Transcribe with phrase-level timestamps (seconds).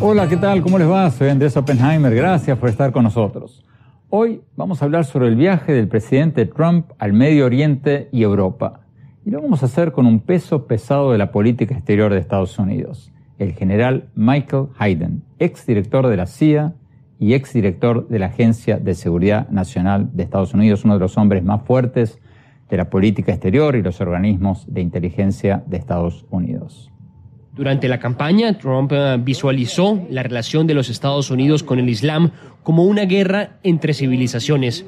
[0.00, 0.62] Hola, ¿qué tal?
[0.62, 1.10] ¿Cómo les va?
[1.10, 2.14] Soy Andrés Oppenheimer.
[2.14, 3.64] Gracias por estar con nosotros.
[4.08, 8.80] Hoy vamos a hablar sobre el viaje del presidente Trump al Medio Oriente y Europa.
[9.26, 12.58] Y lo vamos a hacer con un peso pesado de la política exterior de Estados
[12.58, 16.74] Unidos, el general Michael Hayden, exdirector de la CIA
[17.18, 21.42] y exdirector de la Agencia de Seguridad Nacional de Estados Unidos, uno de los hombres
[21.42, 22.18] más fuertes
[22.68, 26.90] de la política exterior y los organismos de inteligencia de Estados Unidos.
[27.54, 32.32] Durante la campaña, Trump eh, visualizó la relación de los Estados Unidos con el Islam
[32.64, 34.84] como una guerra entre civilizaciones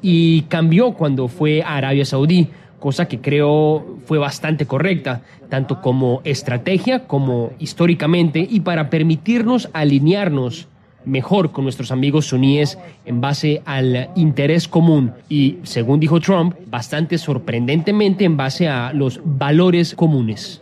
[0.00, 6.20] y cambió cuando fue a Arabia Saudí, cosa que creo fue bastante correcta, tanto como
[6.22, 10.68] estrategia como históricamente y para permitirnos alinearnos
[11.04, 17.18] mejor con nuestros amigos suníes en base al interés común y, según dijo Trump, bastante
[17.18, 20.60] sorprendentemente en base a los valores comunes.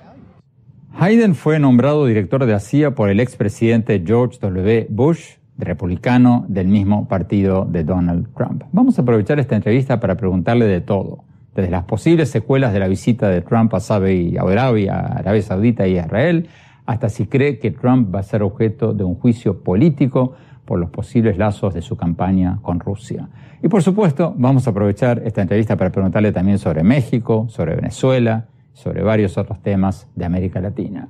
[0.99, 4.87] Hayden fue nombrado director de CIA por el expresidente George W.
[4.91, 8.65] Bush, republicano del mismo partido de Donald Trump.
[8.73, 12.89] Vamos a aprovechar esta entrevista para preguntarle de todo, desde las posibles secuelas de la
[12.89, 16.49] visita de Trump a Saudi Arabia, Arabia Saudita y Israel,
[16.87, 20.35] hasta si cree que Trump va a ser objeto de un juicio político
[20.65, 23.29] por los posibles lazos de su campaña con Rusia.
[23.63, 28.47] Y por supuesto, vamos a aprovechar esta entrevista para preguntarle también sobre México, sobre Venezuela,
[28.73, 31.09] sobre varios otros temas de América Latina.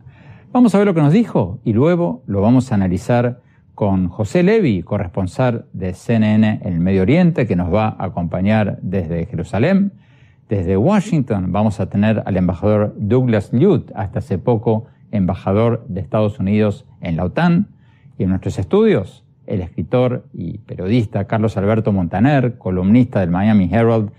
[0.53, 3.41] Vamos a ver lo que nos dijo y luego lo vamos a analizar
[3.75, 8.79] con José Levi, corresponsal de CNN en el Medio Oriente, que nos va a acompañar
[8.83, 9.93] desde Jerusalén.
[10.49, 16.41] Desde Washington vamos a tener al embajador Douglas Lute, hasta hace poco embajador de Estados
[16.41, 17.69] Unidos en la OTAN.
[18.19, 24.11] Y en nuestros estudios, el escritor y periodista Carlos Alberto Montaner, columnista del Miami Herald,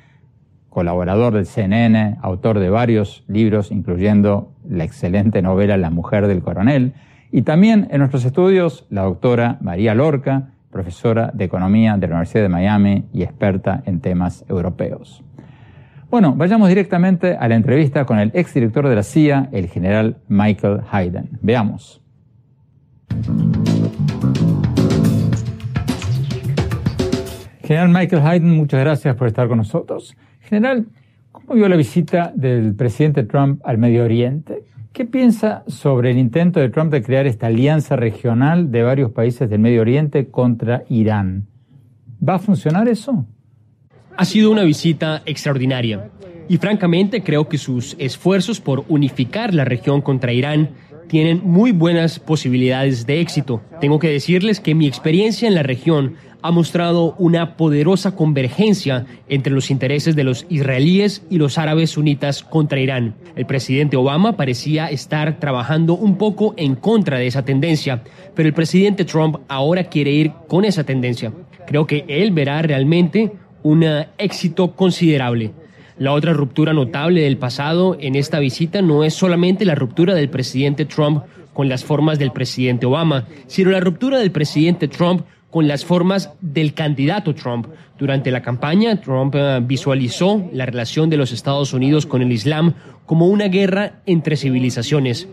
[0.70, 6.94] colaborador del CNN, autor de varios libros, incluyendo la excelente novela La mujer del coronel,
[7.32, 12.44] y también en nuestros estudios la doctora María Lorca, profesora de Economía de la Universidad
[12.44, 15.24] de Miami y experta en temas europeos.
[16.14, 20.82] Bueno, vayamos directamente a la entrevista con el exdirector de la CIA, el general Michael
[20.92, 21.40] Hayden.
[21.42, 22.04] Veamos.
[27.64, 30.16] General Michael Hayden, muchas gracias por estar con nosotros.
[30.42, 30.86] General,
[31.32, 34.66] ¿cómo vio la visita del presidente Trump al Medio Oriente?
[34.92, 39.50] ¿Qué piensa sobre el intento de Trump de crear esta alianza regional de varios países
[39.50, 41.48] del Medio Oriente contra Irán?
[42.24, 43.26] ¿Va a funcionar eso?
[44.16, 46.10] Ha sido una visita extraordinaria
[46.48, 50.70] y francamente creo que sus esfuerzos por unificar la región contra Irán
[51.08, 53.62] tienen muy buenas posibilidades de éxito.
[53.82, 59.54] Tengo que decirles que mi experiencia en la región ha mostrado una poderosa convergencia entre
[59.54, 63.16] los intereses de los israelíes y los árabes sunitas contra Irán.
[63.36, 68.04] El presidente Obama parecía estar trabajando un poco en contra de esa tendencia,
[68.36, 71.32] pero el presidente Trump ahora quiere ir con esa tendencia.
[71.66, 73.32] Creo que él verá realmente
[73.64, 73.84] un
[74.18, 75.52] éxito considerable.
[75.98, 80.30] La otra ruptura notable del pasado en esta visita no es solamente la ruptura del
[80.30, 81.24] presidente Trump
[81.54, 85.22] con las formas del presidente Obama, sino la ruptura del presidente Trump
[85.52, 87.68] con las formas del candidato Trump.
[88.00, 92.74] Durante la campaña, Trump eh, visualizó la relación de los Estados Unidos con el Islam
[93.06, 95.28] como una guerra entre civilizaciones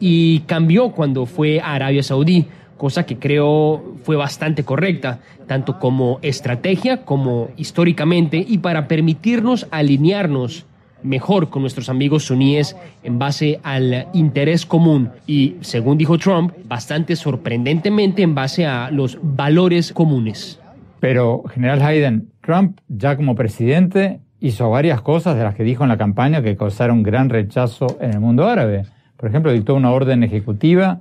[0.00, 2.46] y cambió cuando fue a Arabia Saudí,
[2.78, 10.64] cosa que creo fue bastante correcta, tanto como estrategia como históricamente y para permitirnos alinearnos
[11.02, 17.16] mejor con nuestros amigos suníes en base al interés común y, según dijo Trump, bastante
[17.16, 20.60] sorprendentemente en base a los valores comunes.
[21.00, 25.88] Pero, General Hayden, Trump, ya como presidente, hizo varias cosas de las que dijo en
[25.88, 28.84] la campaña que causaron gran rechazo en el mundo árabe.
[29.16, 31.00] Por ejemplo, dictó una orden ejecutiva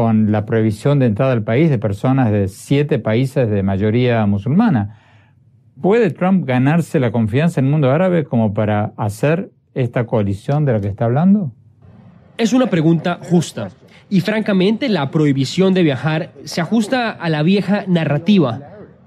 [0.00, 4.98] con la prohibición de entrada al país de personas de siete países de mayoría musulmana.
[5.82, 10.72] ¿Puede Trump ganarse la confianza en el mundo árabe como para hacer esta coalición de
[10.72, 11.52] la que está hablando?
[12.38, 13.68] Es una pregunta justa.
[14.08, 18.58] Y francamente, la prohibición de viajar se ajusta a la vieja narrativa.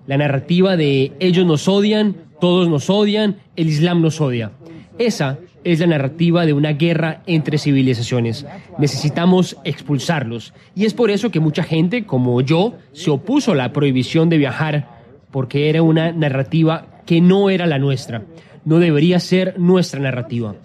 [0.05, 4.51] La narrativa de ellos nos odian, todos nos odian, el Islam nos odia.
[4.99, 8.45] Esa es la narrativa de una guerra entre civilizaciones.
[8.77, 10.54] Necesitamos expulsarlos.
[10.75, 14.38] Y es por eso que mucha gente, como yo, se opuso a la prohibición de
[14.38, 14.89] viajar,
[15.31, 18.24] porque era una narrativa que no era la nuestra.
[18.65, 20.56] No debería ser nuestra narrativa.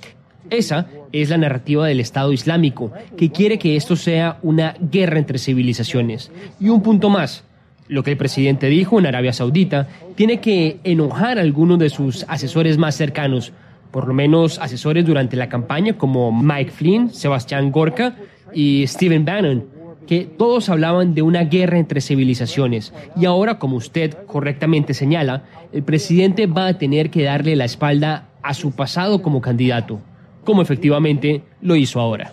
[0.51, 5.39] Esa es la narrativa del Estado Islámico, que quiere que esto sea una guerra entre
[5.39, 6.31] civilizaciones.
[6.59, 7.45] Y un punto más,
[7.89, 12.25] lo que el presidente dijo en Arabia Saudita tiene que enojar a algunos de sus
[12.29, 13.53] asesores más cercanos,
[13.91, 18.17] por lo menos asesores durante la campaña como Mike Flynn, Sebastián Gorka
[18.53, 19.65] y Stephen Bannon,
[20.07, 22.95] que todos hablaban de una guerra entre civilizaciones.
[23.17, 28.29] Y ahora, como usted correctamente señala, el presidente va a tener que darle la espalda
[28.43, 30.01] a su pasado como candidato
[30.49, 32.33] como efectivamente lo hizo ahora.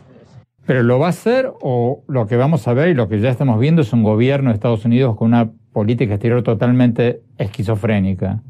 [0.65, 3.29] ¿Pero lo va a hacer o lo que vamos a ver y lo que ya
[3.29, 8.41] estamos viendo es un gobierno de Estados Unidos con una política exterior totalmente esquizofrénica?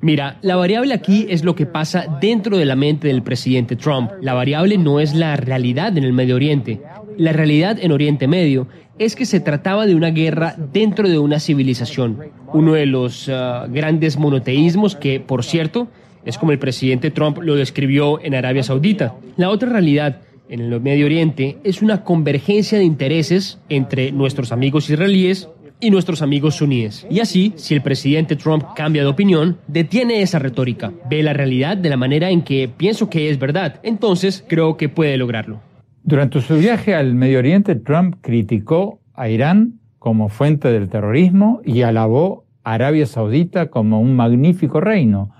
[0.00, 4.10] Mira, la variable aquí es lo que pasa dentro de la mente del presidente Trump.
[4.20, 6.82] La variable no es la realidad en el Medio Oriente.
[7.16, 11.40] La realidad en Oriente Medio es que se trataba de una guerra dentro de una
[11.40, 12.18] civilización.
[12.52, 15.88] Uno de los ah, grandes monoteísmos que, por cierto,
[16.26, 19.14] es como el presidente Trump lo describió en Arabia Saudita.
[19.36, 24.90] La otra realidad en el Medio Oriente es una convergencia de intereses entre nuestros amigos
[24.90, 25.48] israelíes
[25.80, 27.06] y nuestros amigos suníes.
[27.10, 31.76] Y así, si el presidente Trump cambia de opinión, detiene esa retórica, ve la realidad
[31.76, 35.60] de la manera en que pienso que es verdad, entonces creo que puede lograrlo.
[36.02, 41.82] Durante su viaje al Medio Oriente, Trump criticó a Irán como fuente del terrorismo y
[41.82, 45.32] alabó a Arabia Saudita como un magnífico reino.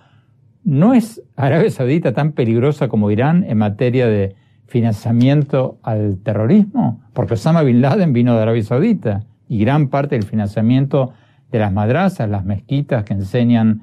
[0.64, 4.34] ¿No es Arabia Saudita tan peligrosa como Irán en materia de
[4.66, 7.00] financiamiento al terrorismo?
[7.12, 11.12] Porque Osama Bin Laden vino de Arabia Saudita y gran parte del financiamiento
[11.50, 13.82] de las madrazas, las mezquitas que enseñan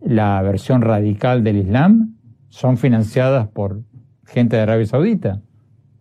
[0.00, 2.16] la versión radical del Islam,
[2.48, 3.82] son financiadas por
[4.24, 5.40] gente de Arabia Saudita.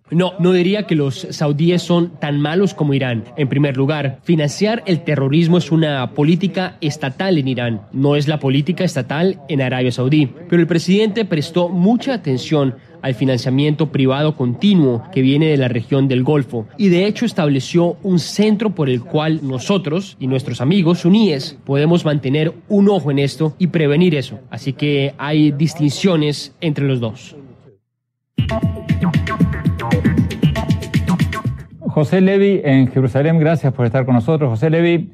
[0.09, 3.25] No, no diría que los saudíes son tan malos como Irán.
[3.35, 8.39] En primer lugar, financiar el terrorismo es una política estatal en Irán, no es la
[8.39, 10.31] política estatal en Arabia Saudí.
[10.49, 12.75] Pero el presidente prestó mucha atención
[13.07, 17.95] al financiamiento privado continuo que viene de la región del Golfo y de hecho estableció
[18.03, 23.19] un centro por el cual nosotros y nuestros amigos suníes podemos mantener un ojo en
[23.19, 24.39] esto y prevenir eso.
[24.49, 27.37] Así que hay distinciones entre los dos.
[31.79, 34.49] José Levi en Jerusalén, gracias por estar con nosotros.
[34.49, 35.11] José Levi,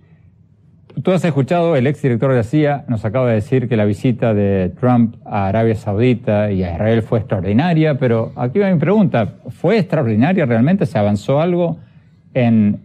[1.02, 4.34] tú has escuchado, el exdirector de la CIA nos acaba de decir que la visita
[4.34, 9.36] de Trump a Arabia Saudita y a Israel fue extraordinaria, pero aquí va mi pregunta,
[9.50, 10.86] ¿fue extraordinaria realmente?
[10.86, 11.78] ¿Se avanzó algo
[12.34, 12.82] en,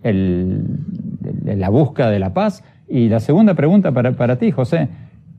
[1.44, 2.64] la búsqueda de la paz?
[2.88, 4.88] Y la segunda pregunta para, para ti, José,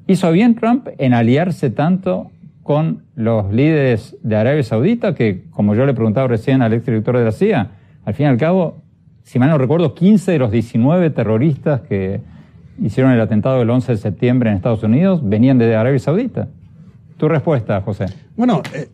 [0.08, 2.32] ¿hizo bien Trump en aliarse tanto
[2.62, 7.26] con los líderes de Arabia Saudita que, como yo le preguntaba recién al exdirector de
[7.26, 7.72] la CIA,
[8.06, 8.84] al fin y al cabo,
[9.24, 12.22] si mal no recuerdo, 15 de los 19 terroristas que
[12.82, 16.48] hicieron el atentado del 11 de septiembre en Estados Unidos venían de Arabia Saudita.
[17.18, 18.06] Tu respuesta, José.
[18.36, 18.88] Bueno, eh,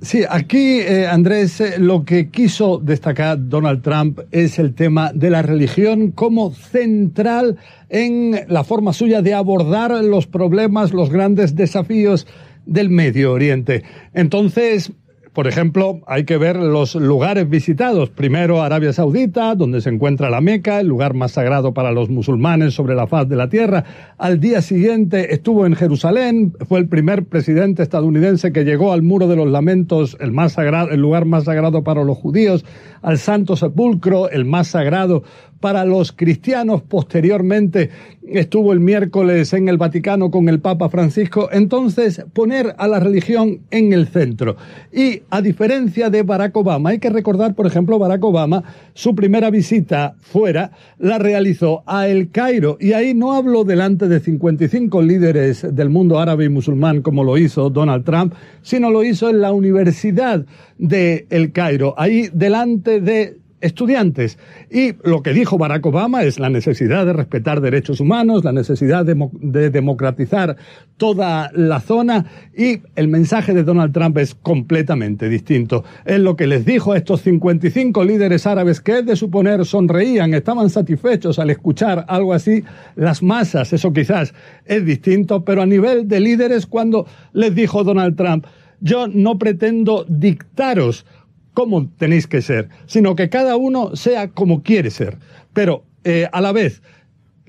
[0.00, 5.30] sí, aquí, eh, Andrés, eh, lo que quiso destacar Donald Trump es el tema de
[5.30, 7.56] la religión como central
[7.88, 12.26] en la forma suya de abordar los problemas, los grandes desafíos
[12.66, 13.84] del Medio Oriente.
[14.14, 14.92] Entonces,
[15.32, 18.10] por ejemplo, hay que ver los lugares visitados.
[18.10, 22.74] Primero Arabia Saudita, donde se encuentra la Meca, el lugar más sagrado para los musulmanes
[22.74, 23.84] sobre la faz de la tierra.
[24.18, 29.26] Al día siguiente estuvo en Jerusalén, fue el primer presidente estadounidense que llegó al Muro
[29.26, 32.66] de los Lamentos, el, más sagrado, el lugar más sagrado para los judíos,
[33.00, 35.22] al Santo Sepulcro, el más sagrado
[35.62, 36.82] para los cristianos.
[36.82, 37.88] Posteriormente
[38.26, 41.48] estuvo el miércoles en el Vaticano con el Papa Francisco.
[41.52, 44.56] Entonces, poner a la religión en el centro.
[44.92, 49.50] Y a diferencia de Barack Obama, hay que recordar, por ejemplo, Barack Obama, su primera
[49.50, 52.76] visita fuera la realizó a El Cairo.
[52.80, 57.38] Y ahí no hablo delante de 55 líderes del mundo árabe y musulmán como lo
[57.38, 60.44] hizo Donald Trump, sino lo hizo en la Universidad
[60.78, 61.94] de El Cairo.
[61.96, 64.38] Ahí delante de estudiantes.
[64.70, 69.06] Y lo que dijo Barack Obama es la necesidad de respetar derechos humanos, la necesidad
[69.06, 70.56] de, de, democratizar
[70.98, 72.26] toda la zona
[72.56, 75.84] y el mensaje de Donald Trump es completamente distinto.
[76.04, 80.34] Es lo que les dijo a estos 55 líderes árabes que es de suponer sonreían,
[80.34, 82.64] estaban satisfechos al escuchar algo así.
[82.96, 84.34] Las masas, eso quizás
[84.66, 88.46] es distinto, pero a nivel de líderes cuando les dijo Donald Trump,
[88.80, 91.06] yo no pretendo dictaros
[91.54, 95.18] cómo tenéis que ser, sino que cada uno sea como quiere ser.
[95.52, 96.82] Pero eh, a la vez,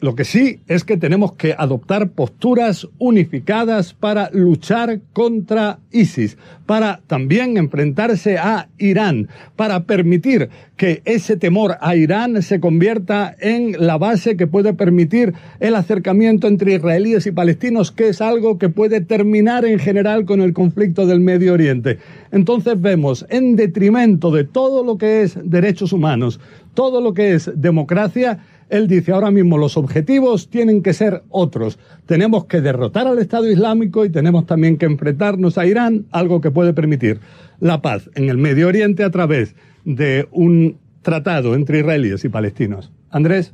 [0.03, 6.99] lo que sí es que tenemos que adoptar posturas unificadas para luchar contra ISIS, para
[7.07, 13.97] también enfrentarse a Irán, para permitir que ese temor a Irán se convierta en la
[13.97, 18.99] base que puede permitir el acercamiento entre israelíes y palestinos, que es algo que puede
[18.99, 21.99] terminar en general con el conflicto del Medio Oriente.
[22.33, 26.41] Entonces vemos, en detrimento de todo lo que es derechos humanos,
[26.73, 31.79] todo lo que es democracia, él dice ahora mismo los objetivos tienen que ser otros.
[32.05, 36.51] Tenemos que derrotar al Estado Islámico y tenemos también que enfrentarnos a Irán, algo que
[36.51, 37.19] puede permitir
[37.59, 39.55] la paz en el Medio Oriente a través
[39.85, 42.91] de un tratado entre israelíes y palestinos.
[43.09, 43.53] Andrés.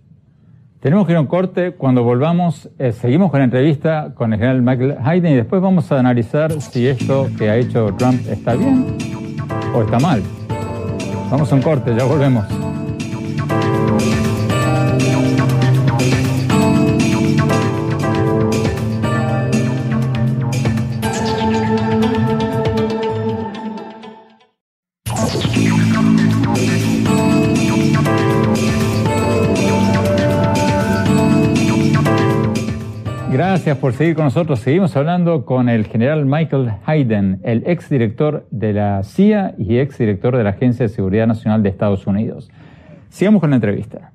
[0.80, 1.72] Tenemos que ir a un corte.
[1.72, 5.92] Cuando volvamos, eh, seguimos con la entrevista con el general Michael Hayden y después vamos
[5.92, 8.86] a analizar si esto que ha hecho Trump está bien
[9.76, 10.22] o está mal.
[11.30, 12.69] Vamos a un corte, ya volvemos.
[33.80, 34.60] Por seguir con nosotros.
[34.60, 40.44] Seguimos hablando con el general Michael Hayden, el exdirector de la CIA y exdirector de
[40.44, 42.50] la Agencia de Seguridad Nacional de Estados Unidos.
[43.10, 44.12] Sigamos con la entrevista.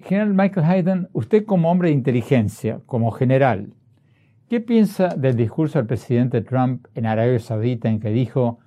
[0.00, 3.74] General Michael Hayden, usted como hombre de inteligencia, como general,
[4.48, 8.58] ¿qué piensa del discurso del presidente Trump en Arabia Saudita en que dijo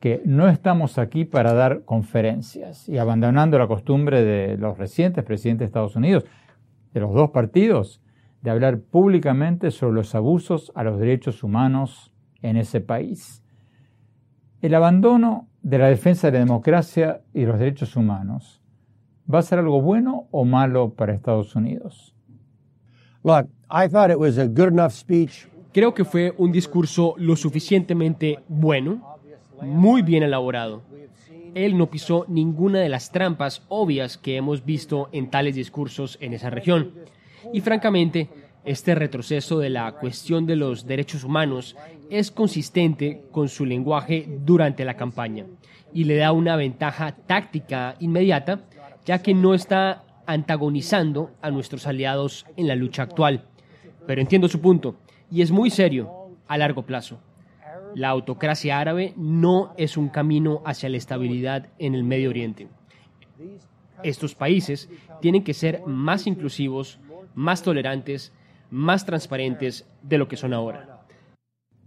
[0.00, 5.60] que no estamos aquí para dar conferencias y abandonando la costumbre de los recientes presidentes
[5.60, 6.24] de Estados Unidos,
[6.92, 8.02] de los dos partidos,
[8.42, 12.12] de hablar públicamente sobre los abusos a los derechos humanos
[12.42, 13.42] en ese país?
[14.60, 18.62] El abandono de la defensa de la democracia y los derechos humanos
[19.32, 22.14] ¿Va a ser algo bueno o malo para Estados Unidos?
[25.72, 29.15] Creo que fue un discurso lo suficientemente bueno,
[29.62, 30.82] muy bien elaborado.
[31.54, 36.34] Él no pisó ninguna de las trampas obvias que hemos visto en tales discursos en
[36.34, 36.92] esa región.
[37.52, 38.28] Y francamente,
[38.64, 41.76] este retroceso de la cuestión de los derechos humanos
[42.10, 45.46] es consistente con su lenguaje durante la campaña
[45.92, 48.64] y le da una ventaja táctica inmediata
[49.06, 53.44] ya que no está antagonizando a nuestros aliados en la lucha actual.
[54.06, 54.96] Pero entiendo su punto,
[55.30, 56.10] y es muy serio
[56.48, 57.20] a largo plazo.
[57.96, 62.68] La autocracia árabe no es un camino hacia la estabilidad en el Medio Oriente.
[64.02, 64.90] Estos países
[65.22, 67.00] tienen que ser más inclusivos,
[67.34, 68.34] más tolerantes,
[68.70, 71.06] más transparentes de lo que son ahora.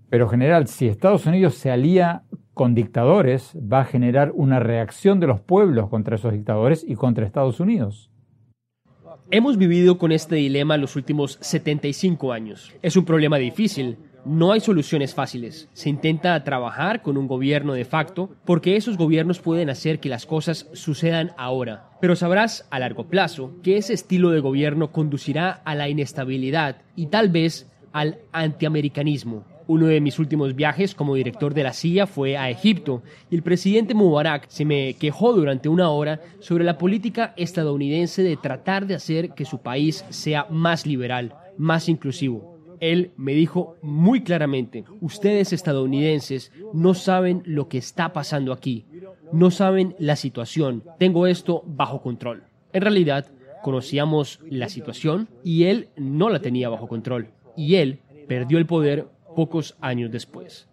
[0.09, 2.23] Pero general, si Estados Unidos se alía
[2.55, 7.23] con dictadores va a generar una reacción de los pueblos contra esos dictadores y contra
[7.23, 8.09] Estados Unidos.
[9.29, 12.73] Hemos vivido con este dilema los últimos 75 años.
[12.81, 13.95] Es un problema difícil.
[14.25, 15.69] No hay soluciones fáciles.
[15.73, 20.25] Se intenta trabajar con un gobierno de facto porque esos gobiernos pueden hacer que las
[20.25, 21.89] cosas sucedan ahora.
[22.01, 27.07] Pero sabrás a largo plazo que ese estilo de gobierno conducirá a la inestabilidad y
[27.07, 29.45] tal vez al antiamericanismo.
[29.67, 33.43] Uno de mis últimos viajes como director de la CIA fue a Egipto y el
[33.43, 38.95] presidente Mubarak se me quejó durante una hora sobre la política estadounidense de tratar de
[38.95, 42.48] hacer que su país sea más liberal, más inclusivo.
[42.79, 48.85] Él me dijo muy claramente, ustedes estadounidenses no saben lo que está pasando aquí,
[49.31, 52.43] no saben la situación, tengo esto bajo control.
[52.71, 53.25] En realidad,
[53.61, 57.27] conocíamos la situación y él no la tenía bajo control.
[57.55, 60.67] Y él perdió el poder pocos años después.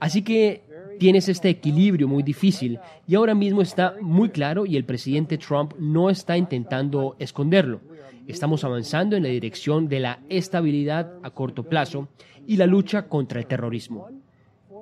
[0.00, 0.62] Así que
[0.98, 5.74] tienes este equilibrio muy difícil y ahora mismo está muy claro y el presidente Trump
[5.78, 7.80] no está intentando esconderlo.
[8.26, 12.08] Estamos avanzando en la dirección de la estabilidad a corto plazo
[12.44, 14.08] y la lucha contra el terrorismo.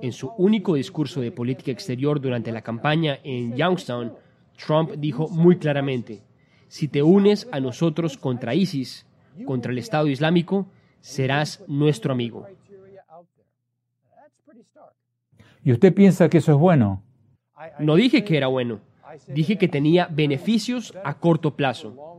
[0.01, 4.15] En su único discurso de política exterior durante la campaña en Youngstown,
[4.57, 6.23] Trump dijo muy claramente,
[6.69, 9.07] si te unes a nosotros contra ISIS,
[9.45, 10.67] contra el Estado Islámico,
[11.01, 12.47] serás nuestro amigo.
[15.63, 17.03] ¿Y usted piensa que eso es bueno?
[17.79, 18.81] No dije que era bueno.
[19.29, 22.14] Dije que tenía beneficios a corto plazo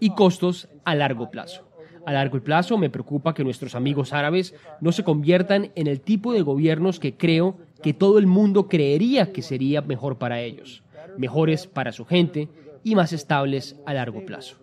[0.00, 1.68] y costos a largo plazo.
[2.06, 6.32] A largo plazo me preocupa que nuestros amigos árabes no se conviertan en el tipo
[6.32, 10.82] de gobiernos que creo que todo el mundo creería que sería mejor para ellos,
[11.16, 12.48] mejores para su gente
[12.82, 14.56] y más estables a largo plazo.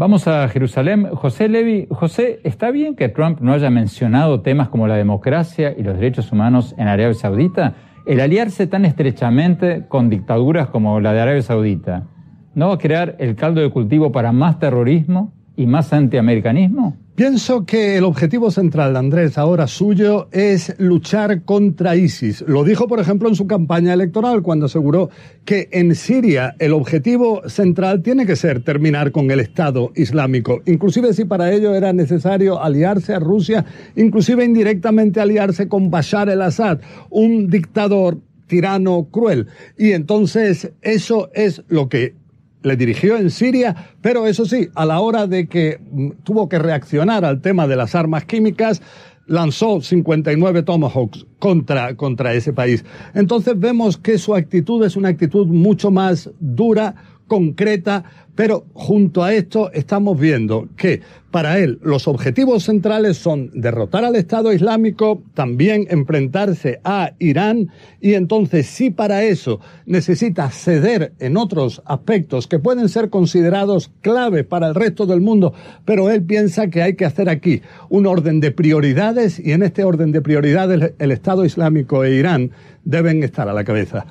[0.00, 1.08] Vamos a Jerusalén.
[1.14, 5.82] José Levi, José, ¿está bien que Trump no haya mencionado temas como la democracia y
[5.82, 7.74] los derechos humanos en Arabia Saudita?
[8.06, 12.06] El aliarse tan estrechamente con dictaduras como la de Arabia Saudita,
[12.54, 16.96] ¿no va a crear el caldo de cultivo para más terrorismo y más antiamericanismo?
[17.20, 22.42] Pienso que el objetivo central de Andrés, ahora suyo, es luchar contra ISIS.
[22.48, 25.10] Lo dijo, por ejemplo, en su campaña electoral, cuando aseguró
[25.44, 31.12] que en Siria el objetivo central tiene que ser terminar con el Estado Islámico, inclusive
[31.12, 37.50] si para ello era necesario aliarse a Rusia, inclusive indirectamente aliarse con Bashar el-Assad, un
[37.50, 39.46] dictador tirano cruel.
[39.76, 42.14] Y entonces eso es lo que
[42.62, 46.58] le dirigió en Siria, pero eso sí, a la hora de que mm, tuvo que
[46.58, 48.82] reaccionar al tema de las armas químicas,
[49.26, 52.84] lanzó 59 Tomahawks contra, contra ese país.
[53.14, 56.96] Entonces vemos que su actitud es una actitud mucho más dura,
[57.30, 58.02] concreta,
[58.34, 64.16] pero junto a esto estamos viendo que para él los objetivos centrales son derrotar al
[64.16, 67.70] Estado Islámico, también enfrentarse a Irán
[68.00, 74.42] y entonces si para eso necesita ceder en otros aspectos que pueden ser considerados clave
[74.42, 78.40] para el resto del mundo, pero él piensa que hay que hacer aquí un orden
[78.40, 82.50] de prioridades y en este orden de prioridades el Estado Islámico e Irán
[82.84, 84.04] deben estar a la cabeza.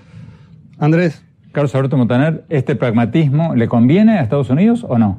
[0.77, 1.28] Andrés.
[1.51, 5.17] Carlos Alberto Montaner, ¿este pragmatismo le conviene a Estados Unidos o no?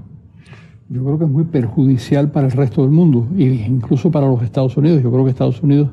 [0.89, 4.41] Yo creo que es muy perjudicial para el resto del mundo, e incluso para los
[4.43, 5.03] Estados Unidos.
[5.03, 5.89] Yo creo que Estados Unidos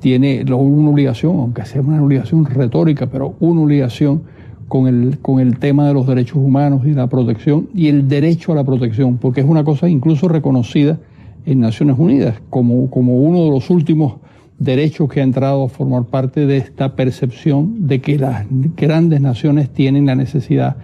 [0.00, 4.22] tiene una obligación, aunque sea una obligación retórica, pero una obligación
[4.68, 8.52] con el, con el tema de los derechos humanos y la protección y el derecho
[8.52, 10.98] a la protección, porque es una cosa incluso reconocida
[11.46, 14.16] en Naciones Unidas como, como uno de los últimos
[14.60, 18.46] derecho que ha entrado a formar parte de esta percepción de que las
[18.76, 20.76] grandes naciones tienen la necesidad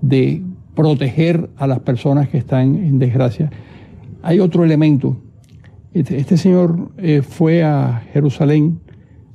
[0.00, 0.42] de
[0.74, 3.50] proteger a las personas que están en desgracia.
[4.22, 5.16] Hay otro elemento.
[5.92, 8.78] Este, este señor eh, fue a Jerusalén,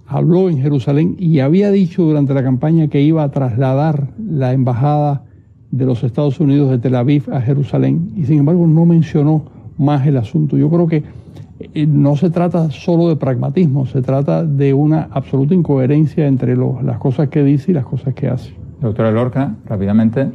[0.07, 5.25] habló en Jerusalén y había dicho durante la campaña que iba a trasladar la embajada
[5.71, 9.43] de los Estados Unidos de Tel Aviv a Jerusalén y sin embargo no mencionó
[9.77, 10.55] más el asunto.
[10.55, 11.03] Yo creo que
[11.87, 17.29] no se trata solo de pragmatismo, se trata de una absoluta incoherencia entre las cosas
[17.29, 18.53] que dice y las cosas que hace.
[18.81, 20.31] Doctora Lorca, rápidamente.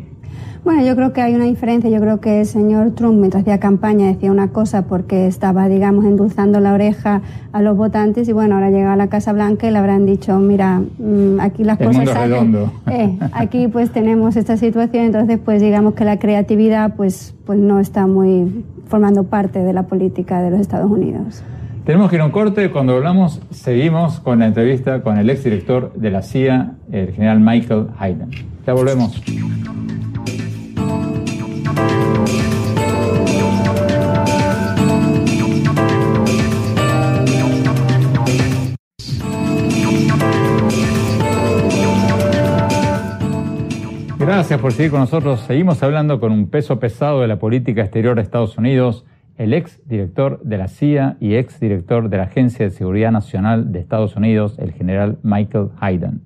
[0.65, 1.89] Bueno, yo creo que hay una diferencia.
[1.89, 6.05] Yo creo que el señor Trump, mientras hacía campaña, decía una cosa porque estaba, digamos,
[6.05, 9.71] endulzando la oreja a los votantes y bueno, ahora llega a la Casa Blanca y
[9.71, 12.57] le habrán dicho, mira, mm, aquí las cosas salen.
[12.91, 17.81] Eh, aquí pues tenemos esta situación, entonces pues digamos que la creatividad pues, pues no
[17.81, 21.43] está muy formando parte de la política de los Estados Unidos.
[21.85, 22.71] Tenemos que ir a un corte.
[22.71, 27.87] Cuando hablamos, seguimos con la entrevista con el exdirector de la CIA, el general Michael
[27.99, 28.31] Hayden.
[28.67, 29.23] Ya volvemos.
[44.39, 45.41] Gracias por seguir con nosotros.
[45.41, 49.05] Seguimos hablando con un peso pesado de la política exterior de Estados Unidos,
[49.37, 53.73] el ex director de la CIA y ex director de la Agencia de Seguridad Nacional
[53.73, 56.23] de Estados Unidos, el general Michael Hayden.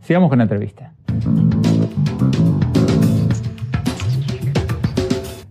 [0.00, 0.92] Sigamos con la entrevista.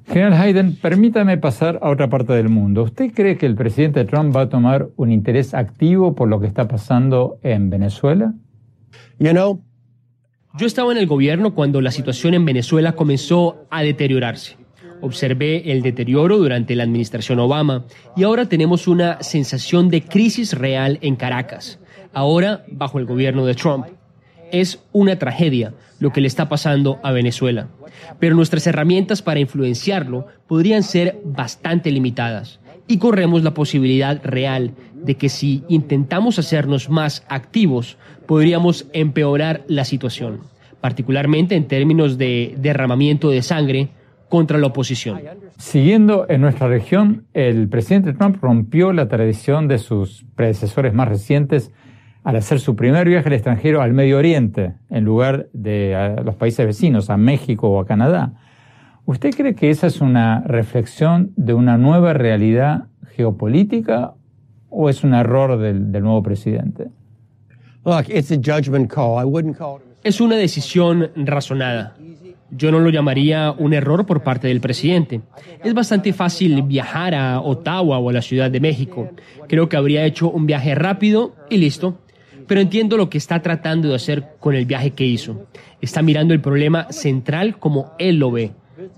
[0.08, 2.84] General Hayden, permítame pasar a otra parte del mundo.
[2.84, 6.47] ¿Usted cree que el presidente Trump va a tomar un interés activo por lo que
[6.47, 8.34] está pasando en Venezuela?
[9.17, 9.62] You know,
[10.57, 14.57] yo estaba en el gobierno cuando la situación en Venezuela comenzó a deteriorarse.
[15.01, 17.83] Observé el deterioro durante la administración Obama
[18.15, 21.79] y ahora tenemos una sensación de crisis real en Caracas,
[22.13, 23.87] ahora bajo el gobierno de Trump.
[24.51, 27.67] Es una tragedia lo que le está pasando a Venezuela,
[28.19, 35.15] pero nuestras herramientas para influenciarlo podrían ser bastante limitadas y corremos la posibilidad real de
[35.15, 40.39] que si intentamos hacernos más activos, podríamos empeorar la situación,
[40.82, 43.89] particularmente en términos de derramamiento de sangre
[44.30, 45.21] contra la oposición.
[45.58, 51.71] Siguiendo en nuestra región, el presidente Trump rompió la tradición de sus predecesores más recientes
[52.24, 56.65] al hacer su primer viaje al extranjero al Medio Oriente, en lugar de los países
[56.65, 58.34] vecinos, a México o a Canadá.
[59.07, 64.15] ¿Usted cree que esa es una reflexión de una nueva realidad geopolítica
[64.69, 66.87] o es un error del, nuevo presidente?
[70.03, 71.95] Es una decisión razonada.
[72.49, 75.21] Yo no lo llamaría un error por parte del presidente.
[75.63, 79.11] Es bastante fácil viajar a Ottawa o a la Ciudad de México.
[79.47, 81.99] Creo que habría hecho un viaje rápido y listo.
[82.47, 85.45] Pero entiendo lo que está tratando de hacer con el viaje que hizo.
[85.79, 88.51] Está mirando el problema central como él lo ve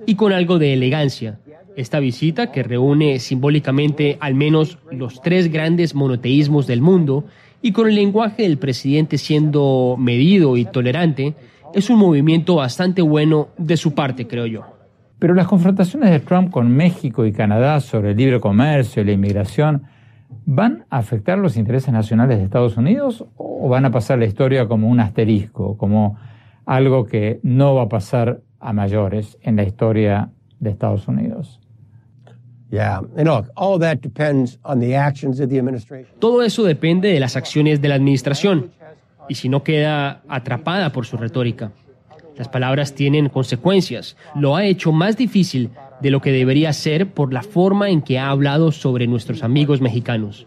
[0.06, 1.39] y con algo de elegancia.
[1.76, 7.26] Esta visita, que reúne simbólicamente al menos los tres grandes monoteísmos del mundo
[7.62, 11.36] y con el lenguaje del presidente siendo medido y tolerante,
[11.73, 14.62] es un movimiento bastante bueno de su parte, creo yo.
[15.19, 19.12] Pero las confrontaciones de Trump con México y Canadá sobre el libre comercio y la
[19.13, 19.84] inmigración
[20.45, 24.67] van a afectar los intereses nacionales de Estados Unidos o van a pasar la historia
[24.67, 26.17] como un asterisco, como
[26.65, 31.59] algo que no va a pasar a mayores en la historia de Estados Unidos?
[36.19, 38.71] Todo eso depende de las acciones de la administración
[39.29, 41.71] y si no queda atrapada por su retórica.
[42.37, 44.15] Las palabras tienen consecuencias.
[44.35, 48.19] Lo ha hecho más difícil de lo que debería ser por la forma en que
[48.19, 50.45] ha hablado sobre nuestros amigos mexicanos.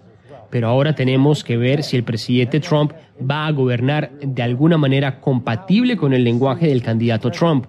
[0.50, 2.92] Pero ahora tenemos que ver si el presidente Trump
[3.28, 7.66] va a gobernar de alguna manera compatible con el lenguaje del candidato Trump.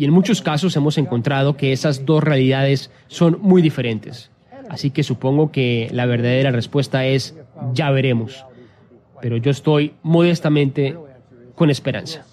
[0.00, 4.30] Y en muchos casos hemos encontrado que esas dos realidades son muy diferentes.
[4.68, 7.36] Así que supongo que la verdadera respuesta es
[7.74, 8.44] ya veremos
[9.20, 10.96] pero yo estoy modestamente
[11.54, 12.24] con esperanza.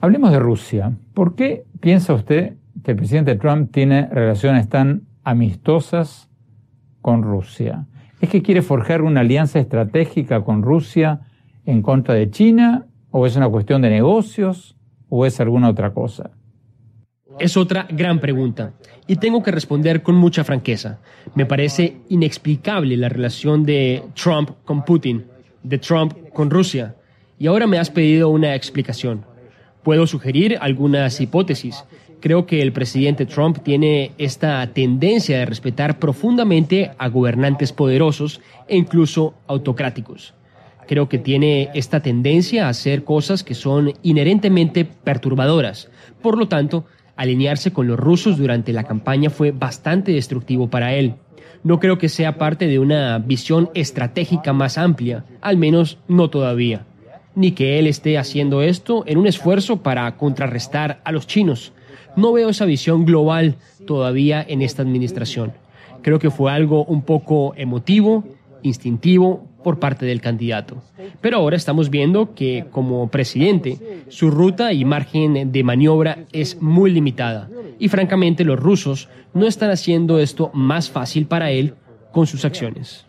[0.00, 0.92] Hablemos de Rusia.
[1.14, 6.28] ¿Por qué piensa usted que el presidente Trump tiene relaciones tan amistosas
[7.00, 7.86] con Rusia?
[8.20, 11.20] ¿Es que quiere forjar una alianza estratégica con Rusia
[11.64, 12.86] en contra de China?
[13.14, 14.74] ¿O es una cuestión de negocios?
[15.10, 16.30] ¿O es alguna otra cosa?
[17.38, 18.72] Es otra gran pregunta
[19.06, 20.98] y tengo que responder con mucha franqueza.
[21.34, 25.26] Me parece inexplicable la relación de Trump con Putin,
[25.62, 26.96] de Trump con Rusia,
[27.38, 29.26] y ahora me has pedido una explicación.
[29.82, 31.84] Puedo sugerir algunas hipótesis.
[32.20, 38.76] Creo que el presidente Trump tiene esta tendencia de respetar profundamente a gobernantes poderosos e
[38.76, 40.34] incluso autocráticos.
[40.86, 45.90] Creo que tiene esta tendencia a hacer cosas que son inherentemente perturbadoras.
[46.20, 46.84] Por lo tanto,
[47.16, 51.14] Alinearse con los rusos durante la campaña fue bastante destructivo para él.
[51.62, 56.86] No creo que sea parte de una visión estratégica más amplia, al menos no todavía.
[57.34, 61.72] Ni que él esté haciendo esto en un esfuerzo para contrarrestar a los chinos.
[62.16, 65.52] No veo esa visión global todavía en esta administración.
[66.02, 68.24] Creo que fue algo un poco emotivo,
[68.62, 70.82] instintivo, por parte del candidato.
[71.20, 76.90] Pero ahora estamos viendo que como presidente su ruta y margen de maniobra es muy
[76.90, 77.48] limitada
[77.78, 81.74] y francamente los rusos no están haciendo esto más fácil para él
[82.12, 83.06] con sus acciones.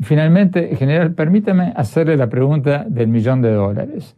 [0.00, 4.16] Finalmente, general, permítame hacerle la pregunta del millón de dólares.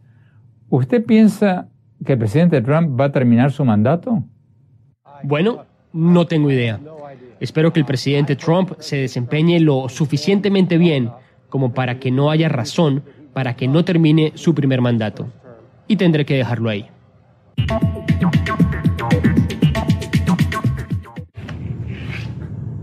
[0.69, 1.69] ¿Usted piensa
[2.03, 4.23] que el presidente Trump va a terminar su mandato?
[5.23, 6.79] Bueno, no tengo idea.
[7.39, 11.11] Espero que el presidente Trump se desempeñe lo suficientemente bien
[11.49, 15.27] como para que no haya razón para que no termine su primer mandato.
[15.87, 16.87] Y tendré que dejarlo ahí.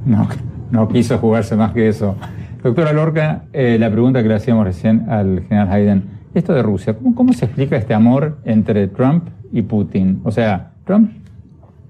[0.06, 0.28] No,
[0.70, 2.16] no quiso jugarse más que eso.
[2.62, 6.94] Doctora Lorca, eh, la pregunta que le hacíamos recién al general Hayden, esto de Rusia,
[6.94, 10.20] ¿cómo, ¿cómo se explica este amor entre Trump y Putin?
[10.24, 11.10] O sea, Trump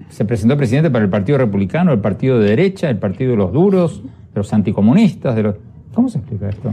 [0.09, 3.53] se presentó presidente para el Partido Republicano, el Partido de Derecha, el Partido de los
[3.53, 5.57] Duros, de los anticomunistas, de los...
[5.95, 6.73] ¿Cómo se explica esto?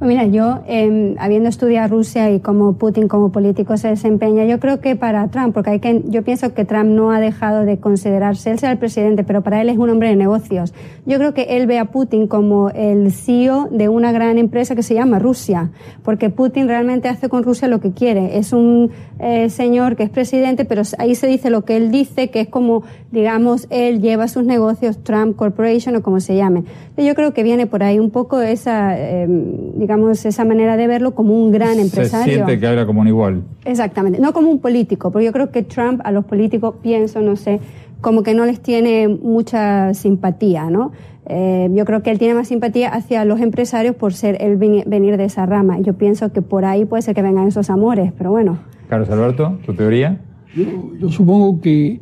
[0.00, 4.58] Pues mira, yo, em, habiendo estudiado Rusia y cómo Putin como político se desempeña, yo
[4.58, 7.76] creo que para Trump, porque hay que, yo pienso que Trump no ha dejado de
[7.80, 10.72] considerarse, él será el presidente, pero para él es un hombre de negocios.
[11.04, 14.82] Yo creo que él ve a Putin como el CEO de una gran empresa que
[14.82, 15.70] se llama Rusia,
[16.02, 18.38] porque Putin realmente hace con Rusia lo que quiere.
[18.38, 22.30] Es un eh, señor que es presidente, pero ahí se dice lo que él dice,
[22.30, 26.64] que es como, digamos, él lleva sus negocios, Trump Corporation o como se llame.
[26.96, 29.89] Yo creo que viene por ahí un poco esa, digamos,
[30.24, 32.24] esa manera de verlo como un gran empresario.
[32.24, 33.42] Se siente que habla como un igual.
[33.64, 37.36] Exactamente, no como un político, porque yo creo que Trump a los políticos, pienso, no
[37.36, 37.60] sé,
[38.00, 40.92] como que no les tiene mucha simpatía, ¿no?
[41.26, 45.16] Eh, yo creo que él tiene más simpatía hacia los empresarios por ser él venir
[45.16, 45.78] de esa rama.
[45.80, 48.58] Yo pienso que por ahí puede ser que vengan esos amores, pero bueno.
[48.88, 50.20] Carlos Alberto, ¿tu teoría?
[50.56, 50.64] Yo,
[50.98, 52.00] yo supongo que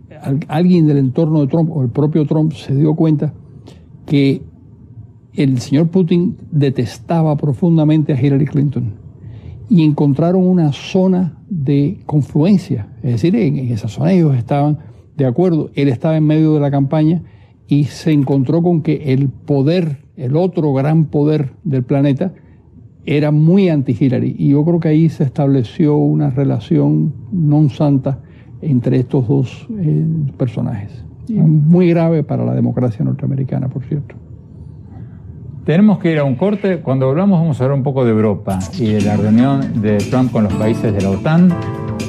[0.49, 3.35] alguien del entorno de Trump o el propio Trump se dio cuenta
[4.07, 4.43] que
[5.39, 8.95] el señor Putin detestaba profundamente a Hillary Clinton
[9.71, 12.89] y encontraron una zona de confluencia.
[13.05, 14.79] Es decir, en, esa zona ellos estaban
[15.17, 15.71] de acuerdo.
[15.75, 17.23] Él estaba en medio de la campaña
[17.69, 22.33] y se encontró con que el poder, el otro gran poder del planeta,
[23.07, 24.35] era muy anti-Hillary.
[24.37, 28.19] Y yo creo que ahí se estableció una relación non santa
[28.61, 30.05] entre estos dos eh,
[30.37, 31.05] personajes.
[31.29, 34.17] muy grave para la democracia norteamericana, por cierto.
[35.69, 36.79] Tenemos que ir a un corte.
[36.79, 40.33] Cuando volvamos vamos a hablar un poco de Europa y de la reunión de Trump
[40.33, 41.55] con los países de la OTAN.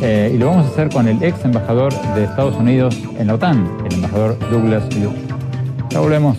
[0.01, 3.33] Eh, y lo vamos a hacer con el ex embajador de Estados Unidos en la
[3.33, 5.19] OTAN, el embajador Douglas Luke.
[5.89, 6.37] Ya volvemos.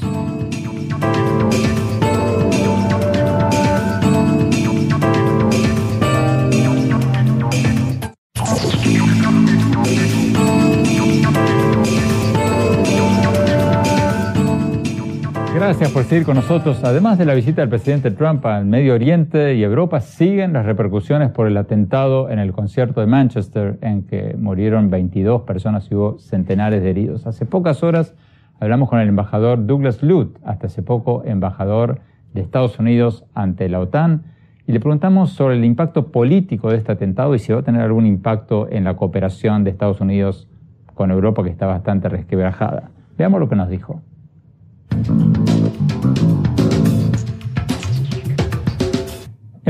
[15.70, 16.83] Gracias por seguir con nosotros.
[16.83, 21.30] Además de la visita del presidente Trump al Medio Oriente y Europa, siguen las repercusiones
[21.30, 26.18] por el atentado en el concierto de Manchester, en que murieron 22 personas y hubo
[26.18, 27.24] centenares de heridos.
[27.28, 28.16] Hace pocas horas
[28.59, 32.00] hablamos con el embajador Douglas Lute, hasta hace poco embajador
[32.35, 34.24] de Estados Unidos ante la OTAN,
[34.66, 37.83] y le preguntamos sobre el impacto político de este atentado y si va a tener
[37.83, 40.48] algún impacto en la cooperación de Estados Unidos
[40.94, 42.90] con Europa, que está bastante resquebrajada.
[43.16, 44.02] Veamos lo que nos dijo.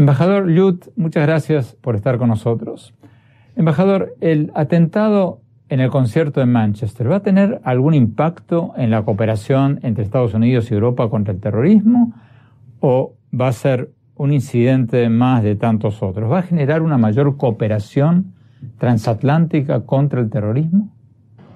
[0.00, 2.94] Embajador Lut, muchas gracias por estar con nosotros.
[3.54, 9.02] Embajador, el atentado en el concierto de Manchester, ¿va a tener algún impacto en la
[9.02, 12.14] cooperación entre Estados Unidos y Europa contra el terrorismo?
[12.80, 16.32] ¿O va a ser un incidente más de tantos otros?
[16.32, 18.32] ¿Va a generar una mayor cooperación
[18.78, 20.88] transatlántica contra el terrorismo?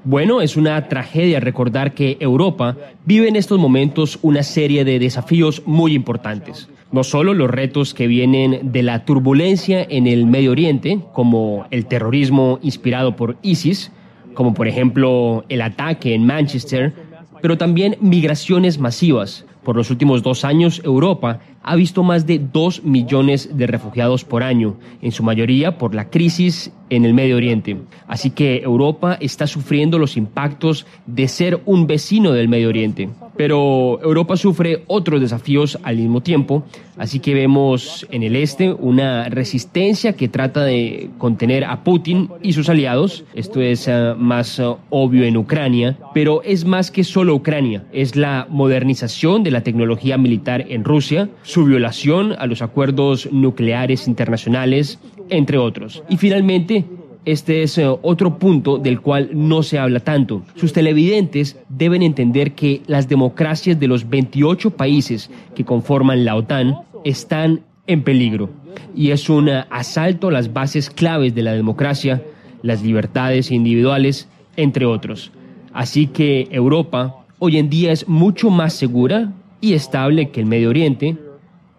[0.06, 5.62] Bueno, es una tragedia recordar que Europa vive en estos momentos una serie de desafíos
[5.64, 6.68] muy importantes.
[6.92, 11.86] No solo los retos que vienen de la turbulencia en el Medio Oriente, como el
[11.86, 13.92] terrorismo inspirado por ISIS,
[14.34, 16.92] como por ejemplo el ataque en Manchester,
[17.40, 19.46] pero también migraciones masivas.
[19.62, 24.42] Por los últimos dos años, Europa ha visto más de dos millones de refugiados por
[24.42, 27.76] año, en su mayoría por la crisis en el Medio Oriente.
[28.06, 33.08] Así que Europa está sufriendo los impactos de ser un vecino del Medio Oriente.
[33.36, 36.64] Pero Europa sufre otros desafíos al mismo tiempo,
[36.96, 42.52] así que vemos en el este una resistencia que trata de contener a Putin y
[42.52, 43.24] sus aliados.
[43.34, 48.14] Esto es eh, más eh, obvio en Ucrania, pero es más que solo Ucrania, es
[48.14, 54.98] la modernización de la tecnología militar en Rusia, su violación a los acuerdos nucleares internacionales,
[55.30, 56.02] entre otros.
[56.08, 56.84] Y finalmente,
[57.24, 60.42] este es eh, otro punto del cual no se habla tanto.
[60.56, 66.74] Sus televidentes deben entender que las democracias de los 28 países que conforman la OTAN
[67.04, 68.50] están en peligro
[68.96, 72.20] y es un eh, asalto a las bases claves de la democracia,
[72.62, 75.30] las libertades individuales, entre otros.
[75.72, 80.68] Así que Europa hoy en día es mucho más segura y estable que el Medio
[80.68, 81.16] Oriente.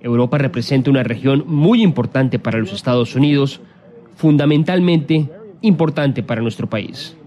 [0.06, 3.60] Europa representa una región muy importante para los Estados Unidos,
[4.16, 5.28] fundamentalmente
[5.62, 7.18] importante para nuestro país.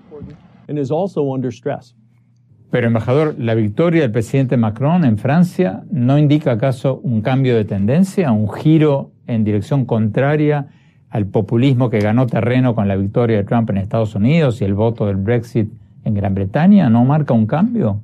[2.70, 7.64] Pero, embajador, ¿la victoria del presidente Macron en Francia no indica acaso un cambio de
[7.64, 10.68] tendencia, un giro en dirección contraria
[11.10, 14.74] al populismo que ganó terreno con la victoria de Trump en Estados Unidos y el
[14.74, 15.68] voto del Brexit
[16.04, 16.88] en Gran Bretaña?
[16.90, 18.02] ¿No marca un cambio?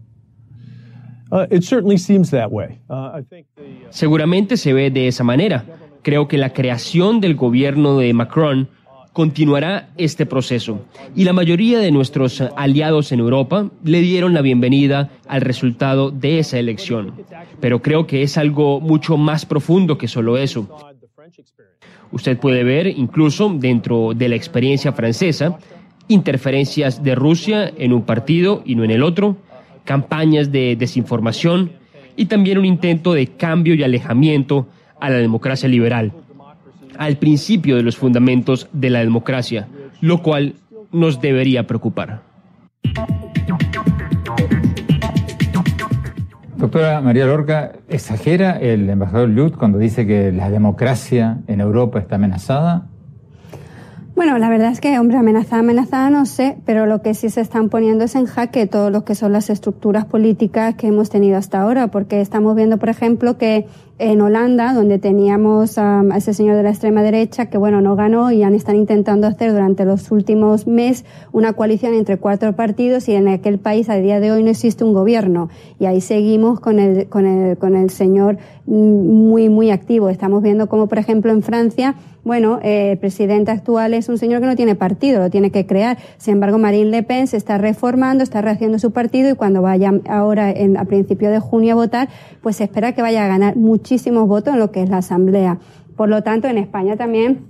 [3.91, 5.65] Seguramente se ve de esa manera.
[6.03, 8.69] Creo que la creación del gobierno de Macron
[9.13, 15.11] continuará este proceso y la mayoría de nuestros aliados en Europa le dieron la bienvenida
[15.29, 17.15] al resultado de esa elección.
[17.61, 20.69] Pero creo que es algo mucho más profundo que solo eso.
[22.13, 25.59] Usted puede ver, incluso dentro de la experiencia francesa,
[26.09, 29.37] interferencias de Rusia en un partido y no en el otro,
[29.85, 31.73] campañas de desinformación
[32.17, 34.67] y también un intento de cambio y alejamiento
[35.01, 36.13] a la democracia liberal,
[36.99, 39.69] al principio de los fundamentos de la democracia,
[40.01, 40.55] lo cual
[40.93, 42.23] nos debería preocupar.
[46.57, 52.15] Doctora María Lorca, ¿exagera el embajador Lut cuando dice que la democracia en Europa está
[52.15, 52.87] amenazada?
[54.15, 57.41] Bueno, la verdad es que, hombre, amenazada, amenazada no sé, pero lo que sí se
[57.41, 61.37] están poniendo es en jaque todo lo que son las estructuras políticas que hemos tenido
[61.37, 63.67] hasta ahora, porque estamos viendo, por ejemplo, que
[63.99, 68.33] en Holanda, donde teníamos a ese señor de la extrema derecha que, bueno, no ganó
[68.33, 73.15] y han están intentando hacer durante los últimos meses una coalición entre cuatro partidos y
[73.15, 75.49] en aquel país a día de hoy no existe un gobierno.
[75.79, 80.09] Y ahí seguimos con el, con el, con el señor muy, muy activo.
[80.09, 84.41] Estamos viendo como, por ejemplo, en Francia, bueno, eh, el presidente actual es un señor
[84.41, 85.99] que no tiene partido, lo tiene que crear.
[86.17, 89.93] Sin embargo, Marine Le Pen se está reformando, está rehaciendo su partido y cuando vaya
[90.09, 92.09] ahora en, a principio de junio a votar,
[92.43, 95.59] pues se espera que vaya a ganar muchísimos votos en lo que es la Asamblea.
[95.95, 97.41] Por lo tanto, en España también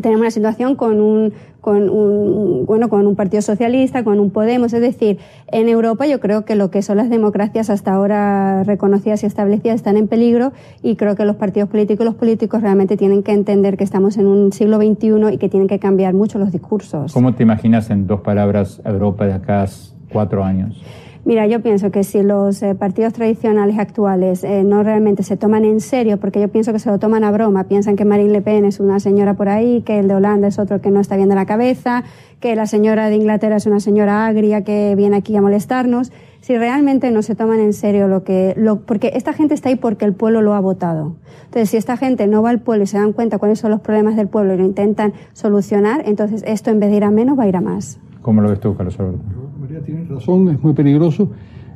[0.00, 4.72] tenemos una situación con un, con un, bueno, con un partido socialista, con un Podemos.
[4.72, 5.18] Es decir,
[5.48, 9.76] en Europa yo creo que lo que son las democracias hasta ahora reconocidas y establecidas
[9.76, 13.32] están en peligro y creo que los partidos políticos y los políticos realmente tienen que
[13.32, 17.12] entender que estamos en un siglo XXI y que tienen que cambiar mucho los discursos.
[17.12, 19.66] ¿Cómo te imaginas en dos palabras Europa de acá
[20.10, 20.82] cuatro años?
[21.26, 25.64] Mira, yo pienso que si los eh, partidos tradicionales actuales eh, no realmente se toman
[25.64, 28.42] en serio, porque yo pienso que se lo toman a broma, piensan que Marine Le
[28.42, 31.16] Pen es una señora por ahí, que el de Holanda es otro que no está
[31.16, 32.04] bien de la cabeza,
[32.40, 36.58] que la señora de Inglaterra es una señora agria que viene aquí a molestarnos, si
[36.58, 40.04] realmente no se toman en serio lo que, lo, porque esta gente está ahí porque
[40.04, 41.16] el pueblo lo ha votado.
[41.46, 43.80] Entonces, si esta gente no va al pueblo y se dan cuenta cuáles son los
[43.80, 47.38] problemas del pueblo y lo intentan solucionar, entonces esto en vez de ir a menos
[47.38, 47.98] va a ir a más.
[48.20, 49.43] ¿Cómo lo ves tú, Carlos Alberto?
[49.84, 51.30] María tiene razón, es muy peligroso.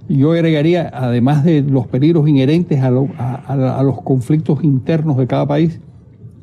[0.08, 2.90] Yo agregaría, además de los peligros inherentes a,
[3.82, 5.80] los conflictos internos de cada país,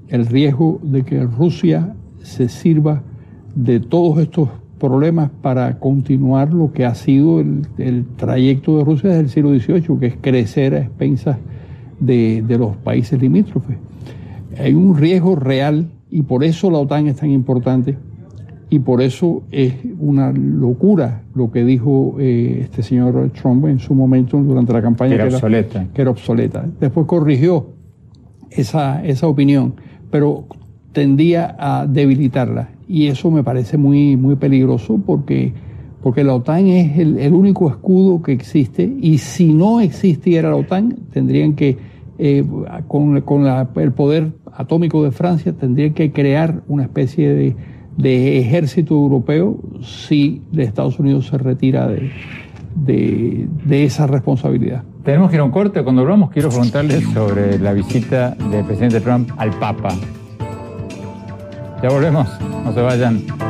[0.10, 3.01] el riesgo de que Rusia se sirva
[3.56, 4.49] de todos estos
[4.80, 9.99] problemas para continuar lo que ha sido el, trayecto de Rusia desde el siglo XVIII,
[9.99, 11.38] que es crecer a expensas
[11.99, 13.78] de los países limítrofes.
[14.60, 17.97] Hay un riesgo real y por eso la OTAN es tan importante
[18.69, 23.93] y por eso es una locura lo que dijo eh, este señor Trump en su
[23.93, 25.15] momento durante la campaña.
[25.15, 25.88] Que era, obsoleta.
[25.93, 26.65] que era obsoleta.
[26.80, 27.67] Después corrigió
[28.49, 29.75] esa, esa opinión,
[30.10, 30.45] pero
[30.93, 32.69] tendía a debilitarla.
[32.88, 35.54] Y eso me parece muy, muy peligroso porque,
[36.01, 40.56] porque la OTAN es el, el único escudo que existe y si no existiera la
[40.56, 41.78] OTAN tendrían que,
[42.17, 42.43] eh,
[42.88, 47.56] con, con la, el poder atómico de Francia, tendrían que crear una especie de
[47.97, 54.84] de ejército europeo si Estados Unidos se retira de, de, esa responsabilidad.
[55.03, 55.84] Tenemos que ir a un corte.
[55.84, 59.95] Cuando volvamos quiero preguntarles sobre la visita del presidente Trump al Papa.
[61.81, 62.27] Ya volvemos,
[62.63, 63.44] no se vayan.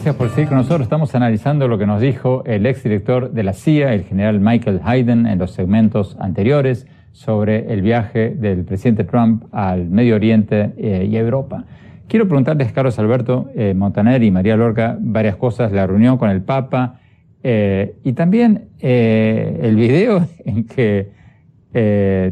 [0.00, 0.80] Gracias por seguir con nosotros.
[0.80, 5.26] Estamos analizando lo que nos dijo el exdirector de la CIA, el general Michael Hayden,
[5.26, 11.18] en los segmentos anteriores sobre el viaje del presidente Trump al Medio Oriente eh, y
[11.18, 11.66] Europa.
[12.08, 16.40] Quiero preguntarles, Carlos Alberto eh, Montaner y María Lorca, varias cosas, la reunión con el
[16.40, 16.98] Papa
[17.42, 21.10] eh, y también el video en que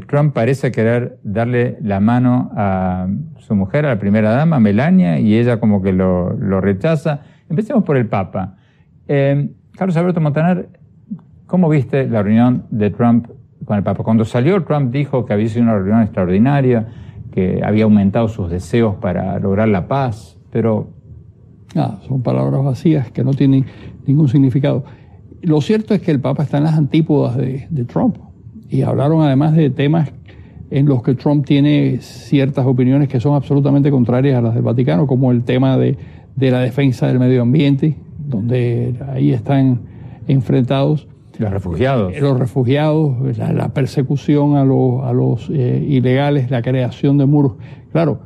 [0.07, 3.09] Trump parece querer darle la mano a
[3.41, 7.21] su mujer, a la primera dama, Melania, y ella como que lo rechaza.
[7.49, 8.57] Empecemos por el Papa.
[9.07, 10.69] Eh, Carlos Alberto Montaner,
[11.47, 13.29] ¿cómo viste la reunión de Trump
[13.65, 14.05] con el Papa?
[14.05, 16.89] Cuando salió, Trump dijo que había sido una reunión extraordinaria,
[17.33, 20.91] que había aumentado sus deseos para lograr la paz, pero...
[21.77, 23.67] Ah, son palabras vacías que no tienen
[24.07, 24.85] ningún significado.
[25.43, 28.17] Lo cierto es que el Papa está en las antípodas de, de Trump
[28.71, 30.11] y hablaron además de temas
[30.71, 35.07] en los que Trump tiene ciertas opiniones que son absolutamente contrarias a las del Vaticano,
[35.07, 35.97] como el tema de
[36.39, 39.81] de la defensa del medio ambiente, donde ahí están
[40.29, 41.09] enfrentados.
[41.39, 42.15] Los refugiados.
[42.15, 47.53] Eh, los refugiados, la, persecución a los, a los eh, ilegales, la creación de muros.
[47.93, 48.21] Claro,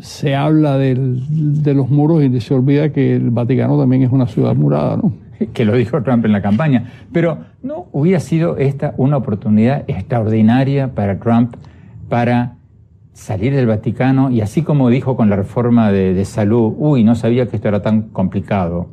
[0.00, 4.26] se habla del, de los muros y se olvida que el Vaticano también es una
[4.26, 5.12] ciudad murada, ¿no?
[5.52, 6.90] Que lo dijo Trump en la campaña.
[7.12, 11.56] Pero ¿no hubiera sido esta una oportunidad extraordinaria para Trump
[12.08, 12.55] para
[13.16, 17.46] salir del Vaticano y así como dijo con la reforma de, salud, uy, no sabía
[17.46, 18.88] que esto era tan complicado,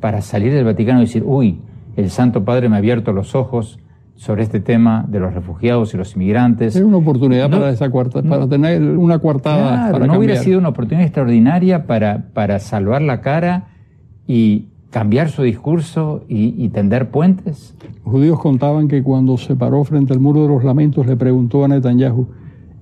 [0.00, 1.60] para salir del Vaticano y decir, uy,
[1.96, 3.78] el Santo Padre me ha abierto los ojos
[4.16, 6.76] sobre este tema de los refugiados y los inmigrantes.
[6.76, 9.90] Es una oportunidad para, esa cuarta, para tener una cuartada.
[9.90, 13.68] Claro, ¿No hubiera sido una oportunidad extraordinaria para, para salvar la cara
[14.26, 17.76] y cambiar su discurso y, y, tender puentes?
[18.02, 21.66] Los judíos contaban que cuando se paró frente al muro de los lamentos le preguntó
[21.66, 22.28] a Netanyahu,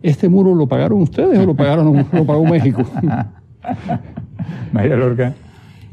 [0.02, 2.82] ¿Este muro lo pagaron ustedes o lo pagaron lo pagó México?
[4.72, 5.34] María Lorca.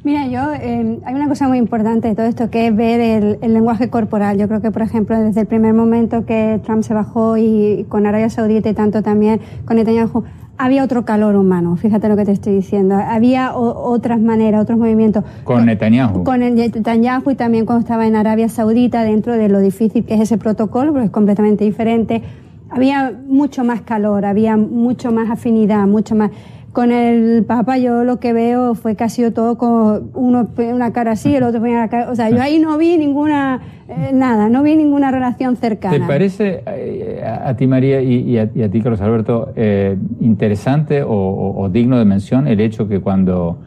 [0.04, 3.40] Mira, yo, eh, hay una cosa muy importante de todo esto que es ver el,
[3.42, 4.38] el, lenguaje corporal.
[4.38, 8.06] Yo creo que, por ejemplo, desde el primer momento que Trump se bajó y con
[8.06, 10.24] Arabia Saudita y tanto también con Netanyahu,
[10.58, 12.96] había otro calor humano, fíjate lo que te estoy diciendo.
[12.96, 15.24] Había otras maneras, otros movimientos.
[15.44, 16.24] Con Netanyahu.
[16.24, 20.16] Con el Netanyahu y también cuando estaba en Arabia Saudita, dentro de lo difícil que
[20.16, 22.24] es ese protocolo, porque es completamente diferente.
[22.70, 26.32] Había mucho más calor, había mucho más afinidad, mucho más.
[26.74, 31.36] Con el Papa yo lo que veo fue sido todo con uno una cara así,
[31.36, 34.62] el otro ponía la cara, o sea, yo ahí no vi ninguna, eh, nada, no
[34.62, 35.98] vi ninguna relación cercana.
[35.98, 41.98] ¿Te parece eh, a, ti María y, a, ti Carlos Alberto eh, interesante o, digno
[41.98, 43.58] de mención el hecho que cuando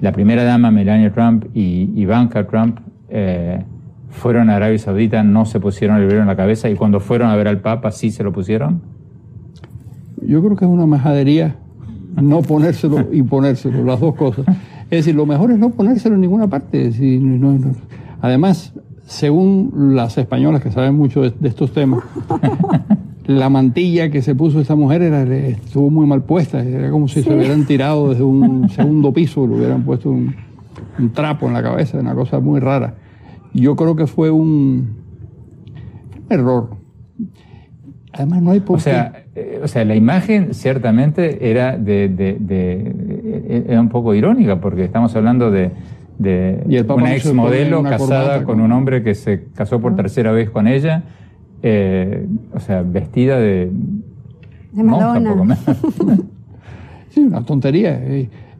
[0.00, 2.80] la primera dama Melania Trump y Ivanka Trump
[4.10, 7.30] fueron a Arabia Saudita no se pusieron el velo en la cabeza y cuando fueron
[7.30, 8.82] a ver al Papa sí se lo pusieron?
[10.22, 11.56] Yo creo que es una majadería
[12.16, 14.46] no ponérselo y ponérselo, las dos cosas.
[14.90, 16.90] Es decir, lo mejor es no ponérselo en ninguna parte.
[18.20, 18.74] Además,
[19.06, 22.02] según las españolas que saben mucho de, estos temas,
[23.26, 27.22] la mantilla que se puso esa mujer era, estuvo muy mal puesta, era como si
[27.22, 30.34] se hubieran tirado desde un segundo piso, le hubieran puesto un,
[30.98, 32.94] un trapo en la cabeza, una cosa muy rara.
[33.52, 34.96] Yo creo que fue un
[36.28, 36.70] error.
[38.12, 42.36] Además no hay por o sea, eh, o sea, la imagen ciertamente era de, de,
[42.40, 45.70] de, era un poco irónica porque estamos hablando de,
[46.18, 50.66] de una ex modelo casada con un hombre que se casó por tercera vez con
[50.66, 51.04] ella,
[51.62, 53.70] eh, o sea, vestida de
[54.72, 55.56] de Madonna.
[57.10, 58.00] sí, una tontería.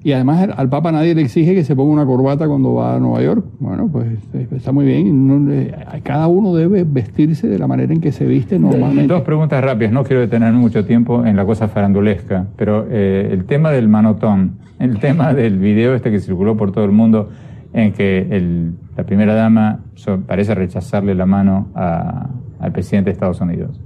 [0.02, 2.98] Y además al Papa nadie le exige que se ponga una corbata cuando va a
[2.98, 3.44] Nueva York.
[3.58, 5.50] Bueno, pues eh, está muy bien.
[5.52, 9.12] Eh, cada uno debe vestirse de la manera en que se viste normalmente.
[9.12, 9.92] Dos preguntas rápidas.
[9.92, 14.52] No quiero detener mucho tiempo en la cosa farandulesca, pero eh, el tema del manotón,
[14.78, 17.28] el tema del video este que circuló por todo el mundo
[17.74, 19.80] en que la primera dama
[20.26, 23.78] parece rechazarle la mano al presidente de Estados Unidos.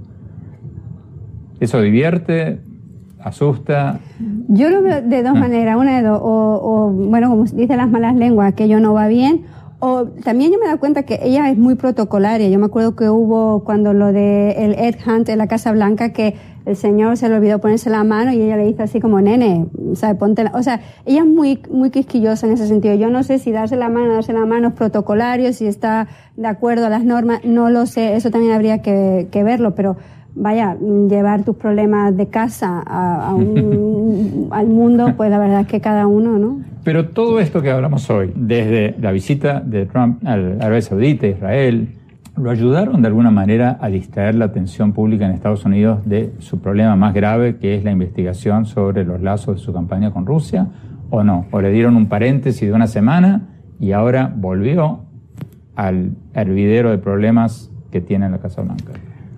[1.59, 2.59] ¿Eso divierte?
[3.25, 3.99] Asusta.
[4.47, 5.39] Yo lo veo de dos ah.
[5.39, 9.07] maneras, una de dos, o, bueno, como dicen las malas lenguas, que yo no va
[9.07, 9.45] bien,
[9.79, 12.47] o también yo me da cuenta que ella es muy protocolaria.
[12.49, 16.13] Yo me acuerdo que hubo cuando lo de el Ed Hunt en la Casa Blanca
[16.13, 19.21] que el señor se le olvidó ponerse la mano y ella le dice así como,
[19.21, 20.51] nene, o sea, ponte la...
[20.53, 22.95] O sea, ella es muy, muy quisquillosa en ese sentido.
[22.95, 26.07] Yo no sé si darse la mano, darse la mano es protocolario, si está
[26.37, 29.97] de acuerdo a las normas, no lo sé, eso también habría que, que verlo, pero
[30.35, 30.77] vaya,
[31.09, 36.59] llevar tus problemas de casa al mundo, pues la verdad es que cada uno, ¿no?
[36.83, 41.95] Pero todo esto que hablamos hoy, desde la visita de Trump a Arabia Saudita, Israel,
[42.37, 46.59] ¿lo ayudaron de alguna manera a distraer la atención pública en Estados Unidos de su
[46.59, 50.67] problema más grave, que es la investigación sobre los lazos de su campaña con Rusia?
[51.09, 51.45] ¿O no?
[51.51, 53.47] ¿O le dieron un paréntesis de una semana
[53.79, 55.05] y ahora volvió
[55.75, 58.91] al hervidero de problemas que tiene en la Casa Blanca?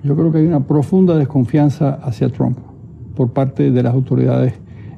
[0.03, 2.57] Yo creo que hay una profunda desconfianza hacia Trump
[3.15, 4.53] por parte de las autoridades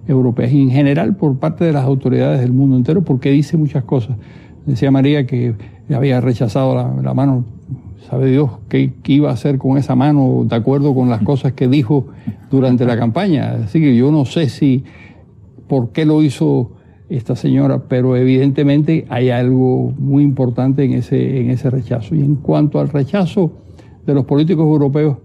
[0.07, 3.83] europeas y en general por parte de las autoridades del mundo entero porque dice muchas
[3.83, 4.17] cosas.
[4.65, 5.55] Decía María que
[5.93, 7.45] había rechazado la, mano,
[8.09, 11.67] sabe Dios qué, iba a hacer con esa mano de acuerdo con las cosas que
[11.67, 12.07] dijo
[12.51, 13.57] durante la campaña.
[13.63, 14.83] Así que yo no sé si
[15.67, 16.71] por qué lo hizo
[17.09, 22.13] esta señora, pero evidentemente hay algo muy importante en ese, en ese rechazo.
[22.13, 23.51] Y en cuanto al rechazo,
[24.09, 25.17] de los políticos europeos,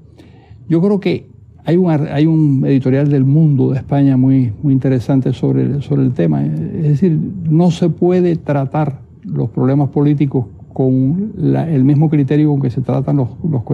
[0.68, 1.26] yo creo que
[1.64, 6.12] hay un, hay un editorial del mundo de España muy, muy interesante sobre, sobre el
[6.12, 6.44] tema.
[6.44, 7.18] Es decir,
[7.48, 13.16] no se puede tratar los problemas políticos con el mismo criterio con que se tratan
[13.16, 13.28] los,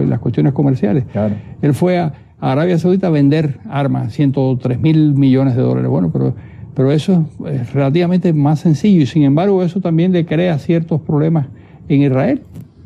[0.07, 1.03] las cuestiones comerciales.
[1.61, 5.89] Él fue a, Arabia Saudita a vender armas, 103 mil millones de dólares.
[5.89, 6.33] Bueno, pero,
[6.73, 11.47] pero eso es relativamente más sencillo y sin embargo eso también le crea ciertos problemas
[11.89, 12.41] en Israel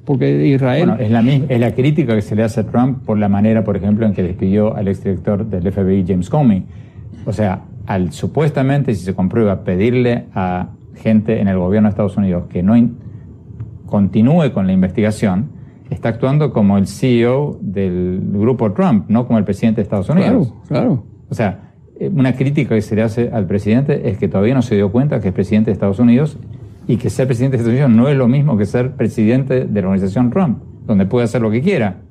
[0.05, 0.87] porque Israel...
[0.87, 3.63] Bueno, es la, es la crítica que se le hace a Trump por la manera,
[3.63, 6.63] por ejemplo, en que despidió al exdirector del FBI, James Comey.
[7.25, 12.17] O sea, al supuestamente, si se comprueba, pedirle a gente en el gobierno de Estados
[12.17, 12.75] Unidos que no
[13.85, 15.49] continúe con la investigación,
[15.89, 20.53] está actuando como el CEO del grupo Trump, no como el presidente de Estados Unidos.
[20.67, 21.03] Claro, claro.
[21.29, 24.61] O sea, eh, una crítica que se le hace al presidente es que todavía no
[24.61, 26.37] se dio cuenta que es presidente de Estados Unidos
[26.87, 29.81] y que ser presidente de Estados Unidos no es lo mismo que ser presidente de
[29.81, 32.01] la organización Trump, donde puede hacer lo que quiera.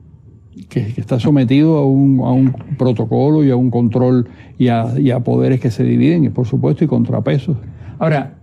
[0.69, 5.11] Que, está sometido a un, a un, protocolo y a un control y a, y
[5.11, 7.57] a poderes que se dividen, y por supuesto, y contrapesos.
[7.99, 8.39] Ahora,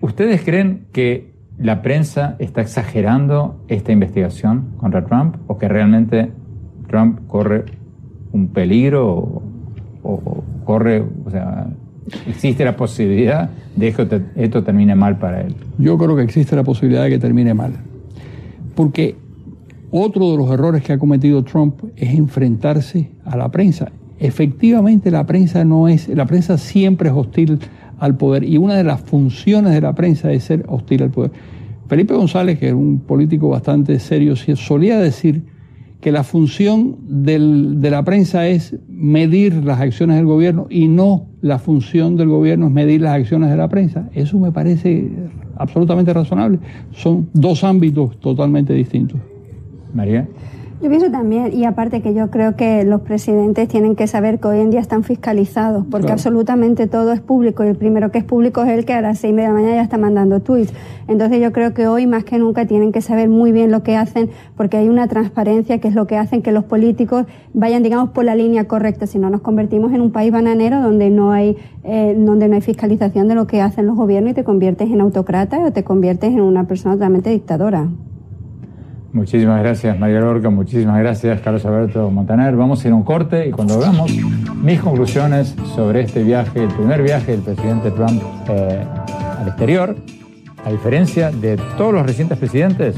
[0.00, 6.30] ¿ustedes creen que la prensa está exagerando esta investigación contra Trump o que realmente
[6.88, 7.64] Trump corre
[8.32, 9.42] un peligro o,
[10.02, 11.68] o corre, o sea,
[12.26, 15.54] ¿Existe la posibilidad de que esto termine mal para él?
[15.78, 17.72] Yo creo que existe la posibilidad de que termine mal.
[18.74, 19.16] Porque
[19.90, 23.90] otro de los errores que ha cometido Trump es enfrentarse a la prensa.
[24.20, 27.58] Efectivamente, la prensa no es, la prensa siempre es hostil
[27.98, 31.30] al poder y una de las funciones de la prensa es ser hostil al poder.
[31.88, 35.44] Felipe González, que es un político bastante serio, solía decir
[36.00, 41.58] que la función de la prensa es medir las acciones del gobierno y no la
[41.58, 44.08] función del gobierno es medir las acciones de la prensa.
[44.14, 45.10] Eso me parece
[45.56, 46.60] absolutamente razonable.
[46.92, 49.20] Son dos ámbitos totalmente distintos.
[49.92, 50.28] María.
[50.80, 54.46] Yo pienso también, y aparte que yo creo que los presidentes tienen que saber que
[54.46, 58.24] hoy en día están fiscalizados, porque absolutamente todo es público, y el primero que es
[58.24, 60.72] público es el que a las seis de la mañana ya está mandando tweets.
[61.08, 63.96] Entonces yo creo que hoy más que nunca tienen que saber muy bien lo que
[63.96, 68.10] hacen, porque hay una transparencia que es lo que hacen que los políticos vayan, digamos,
[68.10, 71.56] por la línea correcta, si no nos convertimos en un país bananero donde no hay,
[71.82, 75.00] eh, donde no hay fiscalización de lo que hacen los gobiernos y te conviertes en
[75.00, 77.88] autócrata o te conviertes en una persona totalmente dictadora.
[79.18, 80.48] Muchísimas gracias, María Lorca.
[80.48, 82.54] Muchísimas gracias, Carlos Alberto Montaner.
[82.54, 84.12] Vamos a ir a un corte y cuando veamos
[84.62, 88.80] mis conclusiones sobre este viaje, el primer viaje del presidente Trump eh,
[89.40, 89.96] al exterior,
[90.64, 92.94] a diferencia de todos los recientes presidentes,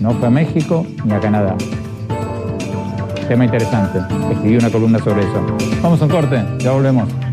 [0.00, 1.54] no fue a México ni a Canadá.
[3.28, 4.00] Tema interesante.
[4.32, 5.46] Escribí una columna sobre eso.
[5.82, 7.29] Vamos a un corte, ya volvemos.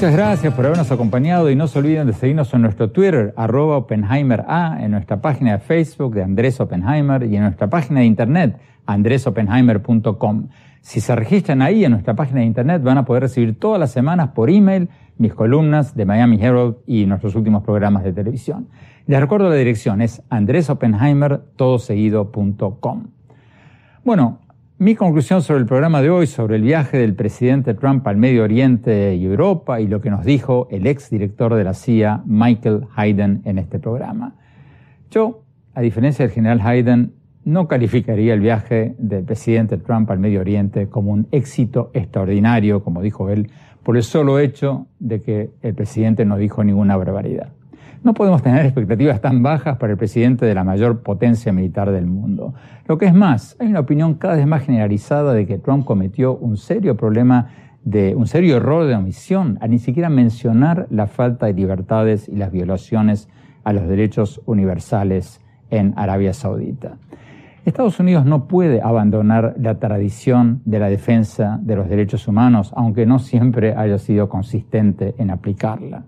[0.00, 3.76] Muchas gracias por habernos acompañado y no se olviden de seguirnos en nuestro Twitter, arroba
[3.76, 8.06] Oppenheimer A, en nuestra página de Facebook de Andrés Oppenheimer y en nuestra página de
[8.06, 10.48] internet, andresoppenheimer.com.
[10.80, 13.90] Si se registran ahí en nuestra página de internet van a poder recibir todas las
[13.90, 14.88] semanas por email
[15.18, 18.68] mis columnas de Miami Herald y nuestros últimos programas de televisión.
[19.06, 23.06] Les recuerdo la dirección, es andresoppenheimer.com.
[24.02, 24.38] Bueno,
[24.80, 28.44] mi conclusión sobre el programa de hoy, sobre el viaje del presidente Trump al Medio
[28.44, 32.86] Oriente y Europa y lo que nos dijo el ex director de la CIA, Michael
[32.96, 34.36] Hayden, en este programa.
[35.10, 35.42] Yo,
[35.74, 37.12] a diferencia del general Hayden,
[37.44, 43.02] no calificaría el viaje del presidente Trump al Medio Oriente como un éxito extraordinario, como
[43.02, 43.50] dijo él,
[43.82, 47.52] por el solo hecho de que el presidente no dijo ninguna barbaridad.
[48.02, 52.06] No podemos tener expectativas tan bajas para el presidente de la mayor potencia militar del
[52.06, 52.54] mundo.
[52.86, 56.34] Lo que es más, hay una opinión cada vez más generalizada de que Trump cometió
[56.34, 57.48] un serio problema
[57.84, 62.36] de un serio error de omisión a ni siquiera mencionar la falta de libertades y
[62.36, 63.28] las violaciones
[63.64, 66.96] a los derechos universales en Arabia Saudita.
[67.66, 73.04] Estados Unidos no puede abandonar la tradición de la defensa de los derechos humanos, aunque
[73.04, 76.04] no siempre haya sido consistente en aplicarla.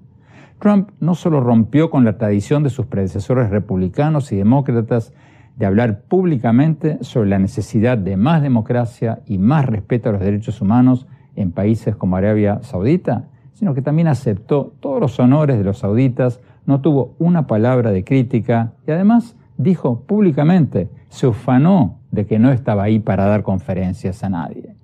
[0.62, 5.12] Trump no solo rompió con la tradición de sus predecesores republicanos y demócratas
[5.56, 10.60] de hablar públicamente sobre la necesidad de más democracia y más respeto a los derechos
[10.60, 15.78] humanos en países como Arabia Saudita, sino que también aceptó todos los honores de los
[15.78, 22.38] sauditas, no tuvo una palabra de crítica y además dijo públicamente, se ufanó de que
[22.38, 24.76] no estaba ahí para dar conferencias a nadie.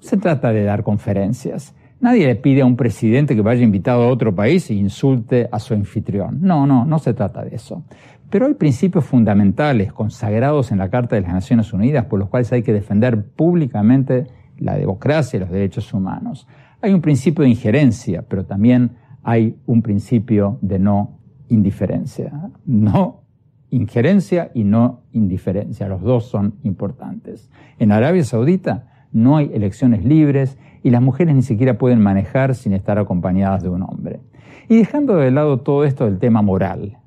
[0.00, 4.08] Se trata de dar conferencias, Nadie le pide a un presidente que vaya invitado a
[4.08, 6.40] otro país e insulte a su anfitrión.
[6.40, 7.84] No, no, no se trata de eso.
[8.28, 12.52] Pero hay principios fundamentales consagrados en la Carta de las Naciones Unidas por los cuales
[12.52, 14.26] hay que defender públicamente
[14.58, 16.48] la democracia y los derechos humanos.
[16.80, 22.50] Hay un principio de injerencia, pero también hay un principio de no indiferencia.
[22.66, 23.22] No
[23.70, 25.86] injerencia y no indiferencia.
[25.86, 27.48] Los dos son importantes.
[27.78, 32.72] En Arabia Saudita no hay elecciones libres y las mujeres ni siquiera pueden manejar sin
[32.72, 34.20] estar acompañadas de un hombre.
[34.68, 36.98] Y dejando de lado todo esto del tema moral,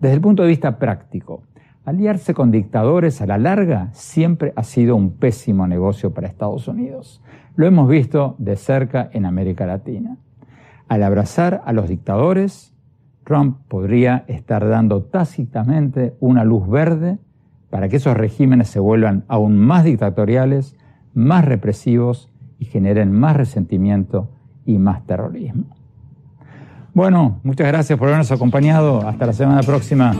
[0.00, 1.42] desde el punto de vista práctico,
[1.84, 7.22] aliarse con dictadores a la larga siempre ha sido un pésimo negocio para Estados Unidos.
[7.54, 10.16] Lo hemos visto de cerca en América Latina.
[10.88, 12.74] Al abrazar a los dictadores,
[13.24, 17.18] Trump podría estar dando tácitamente una luz verde
[17.70, 20.76] para que esos regímenes se vuelvan aún más dictatoriales,
[21.14, 22.31] más represivos
[22.62, 24.28] y generen más resentimiento
[24.64, 25.64] y más terrorismo.
[26.94, 29.04] Bueno, muchas gracias por habernos acompañado.
[29.08, 30.14] Hasta la semana próxima.